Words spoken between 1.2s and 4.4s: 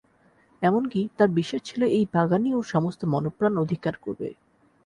বিশ্বাস ছিল এই বাগানই ওর সমস্ত মনপ্রাণ অধিকার করবে।